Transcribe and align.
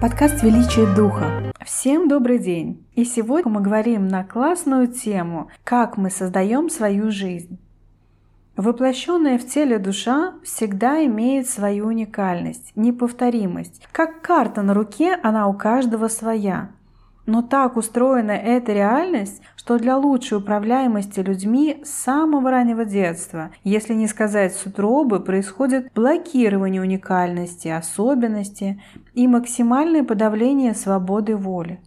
Подкаст 0.00 0.42
«Величие 0.42 0.92
Духа». 0.94 1.52
Всем 1.64 2.08
добрый 2.08 2.38
день! 2.38 2.84
И 2.94 3.04
сегодня 3.04 3.50
мы 3.50 3.60
говорим 3.60 4.08
на 4.08 4.24
классную 4.24 4.88
тему 4.88 5.48
«Как 5.62 5.96
мы 5.96 6.10
создаем 6.10 6.68
свою 6.68 7.10
жизнь». 7.10 7.58
Воплощенная 8.56 9.38
в 9.38 9.46
теле 9.46 9.78
душа 9.78 10.34
всегда 10.42 11.04
имеет 11.06 11.48
свою 11.48 11.86
уникальность, 11.86 12.72
неповторимость. 12.76 13.86
Как 13.92 14.20
карта 14.20 14.62
на 14.62 14.74
руке, 14.74 15.18
она 15.22 15.46
у 15.46 15.54
каждого 15.54 16.08
своя. 16.08 16.70
Но 17.26 17.40
так 17.40 17.76
устроена 17.76 18.32
эта 18.32 18.72
реальность, 18.72 19.40
что 19.56 19.78
для 19.78 19.96
лучшей 19.96 20.38
управляемости 20.38 21.20
людьми 21.20 21.80
с 21.82 21.88
самого 21.88 22.50
раннего 22.50 22.84
детства, 22.84 23.50
если 23.64 23.94
не 23.94 24.08
сказать 24.08 24.54
с 24.54 24.66
утробы, 24.66 25.20
происходит 25.20 25.90
блокирование 25.94 26.82
уникальности, 26.82 27.68
особенности 27.68 28.82
и 29.14 29.26
максимальное 29.26 30.04
подавление 30.04 30.74
свободы 30.74 31.34
воли. 31.34 31.80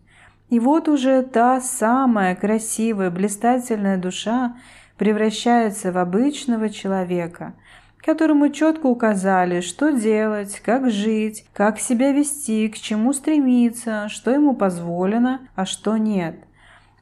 И 0.49 0.59
вот 0.59 0.87
уже 0.87 1.21
та 1.21 1.61
самая 1.61 2.35
красивая, 2.35 3.11
блистательная 3.11 3.97
душа 3.97 4.55
превращается 4.97 5.91
в 5.91 5.97
обычного 5.97 6.69
человека– 6.69 7.53
которому 8.07 8.47
четко 8.47 8.85
указали, 8.85 9.59
что 9.59 9.89
делать, 9.89 10.61
как 10.63 10.89
жить, 10.89 11.45
как 11.51 11.77
себя 11.77 12.13
вести, 12.13 12.69
к 12.69 12.77
чему 12.77 13.11
стремиться, 13.11 14.07
что 14.07 14.31
ему 14.31 14.55
позволено, 14.55 15.41
а 15.55 15.65
что 15.65 15.97
нет. 15.97 16.37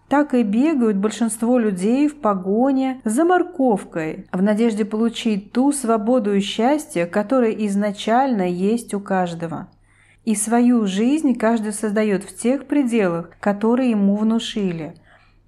Так 0.08 0.34
и 0.34 0.42
бегают 0.42 0.98
большинство 0.98 1.60
людей 1.60 2.08
в 2.08 2.20
погоне 2.20 3.02
за 3.06 3.24
морковкой, 3.24 4.26
в 4.32 4.42
надежде 4.42 4.84
получить 4.84 5.52
ту 5.52 5.72
свободу 5.72 6.34
и 6.34 6.40
счастье, 6.40 7.06
которое 7.06 7.52
изначально 7.68 8.50
есть 8.50 8.96
у 8.96 9.00
каждого. 9.00 9.68
И 10.24 10.34
свою 10.34 10.88
жизнь 10.88 11.36
каждый 11.36 11.74
создает 11.74 12.24
в 12.24 12.36
тех 12.36 12.66
пределах, 12.66 13.30
которые 13.40 13.92
ему 13.92 14.16
внушили. 14.16 14.96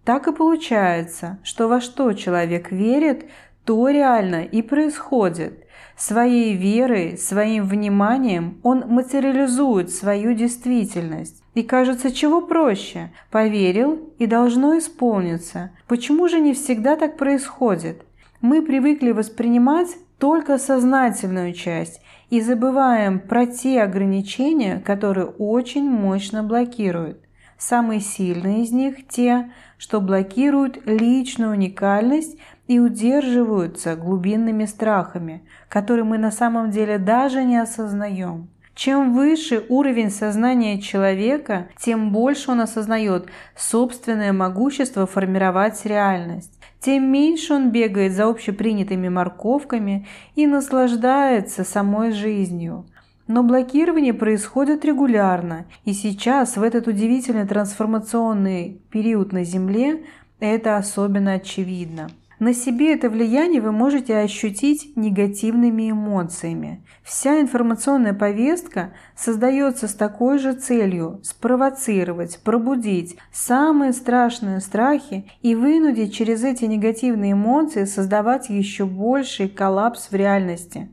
Так 0.05 0.27
и 0.27 0.31
получается, 0.31 1.39
что 1.41 1.67
во 1.67 1.81
что 1.81 2.13
человек 2.13 2.71
верит, 2.71 3.25
то 3.67 3.89
реально 3.89 4.45
и 4.45 4.61
происходит. 4.61 5.65
Своей 5.97 6.55
верой, 6.55 7.17
своим 7.17 7.65
вниманием 7.65 8.61
он 8.63 8.85
материализует 8.87 9.89
свою 9.89 10.33
действительность. 10.33 11.43
И 11.53 11.63
кажется, 11.63 12.11
чего 12.11 12.39
проще? 12.39 13.11
Поверил 13.29 14.13
и 14.19 14.25
должно 14.25 14.77
исполниться. 14.77 15.71
Почему 15.87 16.29
же 16.29 16.39
не 16.39 16.53
всегда 16.53 16.95
так 16.95 17.17
происходит? 17.17 18.05
Мы 18.39 18.61
привыкли 18.61 19.11
воспринимать 19.11 19.89
только 20.17 20.57
сознательную 20.59 21.51
часть 21.51 21.99
и 22.29 22.39
забываем 22.39 23.19
про 23.19 23.47
те 23.47 23.81
ограничения, 23.81 24.79
которые 24.79 25.27
очень 25.27 25.89
мощно 25.89 26.41
блокируют. 26.41 27.19
Самые 27.57 28.01
сильные 28.01 28.63
из 28.63 28.71
них– 28.71 29.07
те, 29.09 29.51
что 29.77 29.99
блокируют 29.99 30.79
личную 30.85 31.51
уникальность 31.51 32.37
и 32.67 32.79
удерживаются 32.79 33.95
глубинными 33.95 34.65
страхами, 34.65 35.43
которые 35.69 36.03
мы 36.03 36.17
на 36.17 36.31
самом 36.31 36.71
деле 36.71 36.97
даже 36.97 37.43
не 37.43 37.57
осознаем. 37.57 38.49
Чем 38.75 39.15
выше 39.15 39.65
уровень 39.69 40.11
сознания 40.11 40.79
человека, 40.79 41.67
тем 41.79 42.11
больше 42.11 42.51
он 42.51 42.61
осознает 42.61 43.25
собственное 43.55 44.33
могущество 44.33 45.07
формировать 45.07 45.83
реальность, 45.83 46.53
тем 46.79 47.11
меньше 47.11 47.55
он 47.55 47.71
бегает 47.71 48.13
за 48.13 48.29
общепринятыми 48.29 49.09
морковками 49.09 50.07
и 50.35 50.45
наслаждается 50.45 51.63
самой 51.63 52.11
жизнью. 52.11 52.85
Но 53.25 53.41
блокирование 53.41 54.13
происходит 54.13 54.85
регулярно, 54.85 55.65
и 55.83 55.93
сейчас, 55.93 56.55
в 56.55 56.61
этот 56.61 56.87
удивительный 56.87 57.47
трансформационный 57.47 58.79
период 58.91 59.33
на 59.33 59.43
Земле, 59.43 60.05
это 60.39 60.77
особенно 60.77 61.33
очевидно. 61.33 62.09
На 62.39 62.53
себе 62.53 62.93
это 62.93 63.09
влияние 63.09 63.61
вы 63.61 63.71
можете 63.71 64.15
ощутить 64.15 64.95
негативными 64.95 65.89
эмоциями. 65.89 66.83
Вся 67.01 67.41
информационная 67.41 68.13
повестка 68.13 68.93
создается 69.15 69.87
с 69.87 69.95
такой 69.95 70.37
же 70.37 70.53
целью– 70.53 71.19
спровоцировать, 71.23 72.39
пробудить 72.43 73.17
самые 73.31 73.91
страшные 73.91 74.59
страхи 74.59 75.25
и 75.41 75.55
вынудить 75.55 76.13
через 76.13 76.43
эти 76.43 76.65
негативные 76.65 77.31
эмоции 77.31 77.85
создавать 77.85 78.49
еще 78.49 78.85
больший 78.85 79.49
коллапс 79.49 80.11
в 80.11 80.15
реальности. 80.15 80.89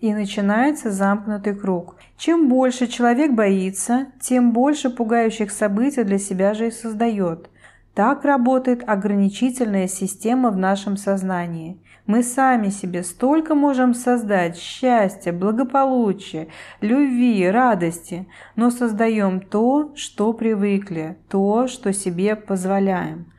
И 0.00 0.14
начинается 0.14 0.90
замкнутый 0.90 1.54
круг. 1.54 1.96
Чем 2.16 2.48
больше 2.48 2.86
человек 2.86 3.32
боится, 3.32 4.06
тем 4.22 4.52
больше 4.52 4.88
пугающих 4.88 5.50
событий 5.50 6.04
для 6.04 6.18
себя 6.18 6.54
же 6.54 6.68
и 6.68 6.70
создает– 6.70 7.50
так 7.98 8.24
работает 8.24 8.88
ограничительная 8.88 9.88
система 9.88 10.52
в 10.52 10.56
нашем 10.56 10.96
сознании. 10.96 11.82
Мы 12.06 12.22
сами 12.22 12.68
себе 12.68 13.02
столько 13.02 13.56
можем 13.56 13.92
создать 13.92 14.56
счастья, 14.56 15.32
благополучия, 15.32 16.46
любви, 16.80 17.44
радости, 17.50 18.28
но 18.54 18.70
создаем 18.70 19.40
то, 19.40 19.90
что 19.96 20.32
привыкли, 20.32 21.18
то, 21.28 21.66
что 21.66 21.92
себе 21.92 22.36
позволяем. 22.36 23.32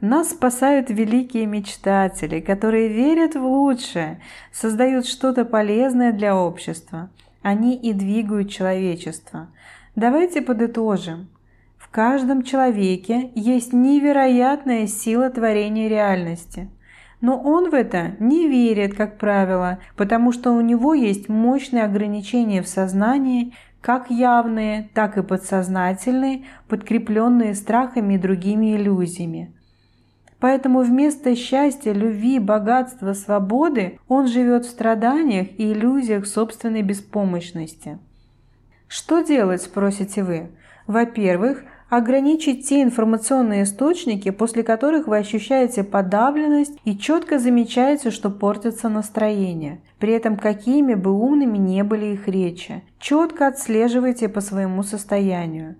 Нас 0.00 0.30
спасают 0.30 0.88
великие 0.88 1.46
мечтатели, 1.46 2.38
которые 2.38 2.86
верят 2.86 3.34
в 3.34 3.42
лучшее, 3.42 4.22
создают 4.52 5.04
что-то 5.04 5.44
полезное 5.44 6.12
для 6.12 6.36
общества. 6.36 7.10
Они 7.42 7.74
и 7.74 7.92
двигают 7.92 8.50
человечество. 8.50 9.48
Давайте 9.96 10.42
подытожим. 10.42 11.28
Каждом 11.90 12.42
человеке 12.42 13.32
есть 13.34 13.72
невероятная 13.72 14.86
сила 14.86 15.28
творения 15.28 15.88
реальности. 15.88 16.70
Но 17.20 17.38
он 17.38 17.70
в 17.70 17.74
это 17.74 18.12
не 18.20 18.48
верит, 18.48 18.94
как 18.94 19.18
правило, 19.18 19.80
потому 19.96 20.30
что 20.32 20.52
у 20.52 20.60
него 20.60 20.94
есть 20.94 21.28
мощные 21.28 21.84
ограничения 21.84 22.62
в 22.62 22.68
сознании, 22.68 23.54
как 23.80 24.08
явные, 24.08 24.88
так 24.94 25.18
и 25.18 25.22
подсознательные, 25.22 26.44
подкрепленные 26.68 27.54
страхами 27.54 28.14
и 28.14 28.18
другими 28.18 28.76
иллюзиями. 28.76 29.52
Поэтому 30.38 30.80
вместо 30.80 31.34
счастья, 31.34 31.92
любви, 31.92 32.38
богатства, 32.38 33.12
свободы 33.14 33.98
он 34.08 34.28
живет 34.28 34.64
в 34.64 34.70
страданиях 34.70 35.48
и 35.58 35.72
иллюзиях 35.72 36.26
собственной 36.26 36.82
беспомощности. 36.82 37.98
Что 38.86 39.20
делать, 39.22 39.62
спросите 39.62 40.22
вы? 40.22 40.50
Во-первых, 40.86 41.62
ограничить 41.90 42.66
те 42.66 42.82
информационные 42.82 43.64
источники, 43.64 44.30
после 44.30 44.62
которых 44.62 45.06
вы 45.06 45.18
ощущаете 45.18 45.84
подавленность 45.84 46.78
и 46.84 46.96
четко 46.96 47.38
замечаете, 47.38 48.10
что 48.10 48.30
портится 48.30 48.88
настроение. 48.88 49.82
При 49.98 50.14
этом 50.14 50.36
какими 50.36 50.94
бы 50.94 51.12
умными 51.12 51.58
не 51.58 51.84
были 51.84 52.06
их 52.14 52.28
речи. 52.28 52.82
Четко 52.98 53.48
отслеживайте 53.48 54.28
по 54.28 54.40
своему 54.40 54.82
состоянию. 54.82 55.76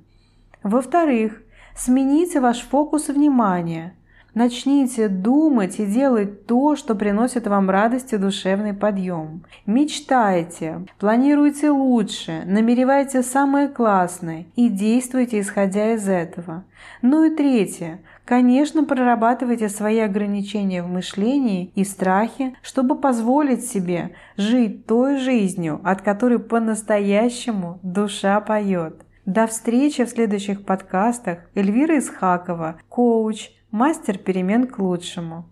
Во-вторых, 0.63 1.41
смените 1.77 2.41
ваш 2.41 2.61
фокус 2.61 3.09
внимания– 3.09 3.95
Начните 4.35 5.09
думать 5.09 5.81
и 5.81 5.87
делать 5.87 6.47
то, 6.47 6.77
что 6.77 6.95
приносит 6.95 7.47
вам 7.47 7.69
радость 7.69 8.13
и 8.13 8.17
душевный 8.17 8.75
подъем. 8.75 9.45
Мечтайте, 9.67 10.87
планируйте 10.99 11.71
лучше, 11.71 12.43
намеревайте 12.47 13.23
самое 13.23 13.69
классное 13.69 14.47
и 14.55 14.69
действуйте 14.69 15.41
исходя 15.41 15.95
из 15.95 16.09
этого. 16.09 16.65
Ну 17.03 17.25
и 17.25 17.35
третье. 17.35 18.01
Конечно, 18.25 18.85
прорабатывайте 18.85 19.69
свои 19.69 19.99
ограничения 19.99 20.85
в 20.85 20.89
мышлении 20.89 21.73
и 21.75 21.83
страхе, 21.83 22.55
чтобы 22.63 22.95
позволить 22.95 23.65
себе 23.65 24.13
жить 24.37 24.87
той 24.87 25.17
жизнью, 25.17 25.81
от 25.83 26.03
которой 26.03 26.39
по-настоящему 26.39 27.81
душа 27.83 28.41
поет. 28.41 29.03
До 29.27 29.47
встречи 29.47 30.05
в 30.05 30.09
следующих 30.09 30.65
подкастах. 30.65 31.39
Эльвира 31.55 31.99
Исхакова, 31.99 32.81
коуч, 32.89 33.51
Мастер 33.71 34.19
перемен 34.19 34.67
к 34.67 34.81
лучшему. 34.81 35.49